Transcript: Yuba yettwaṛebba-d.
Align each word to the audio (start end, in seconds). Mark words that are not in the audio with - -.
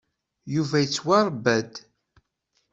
Yuba 0.53 0.77
yettwaṛebba-d. 0.83 1.73